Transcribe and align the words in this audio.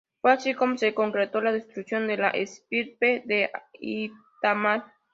Fue 0.19 0.31
así 0.31 0.55
como 0.55 0.79
se 0.79 0.95
concretó 0.95 1.41
la 1.41 1.51
destrucción 1.51 2.07
de 2.07 2.17
la 2.17 2.29
estirpe 2.31 3.21
de 3.27 3.51
Itamar. 3.79 4.83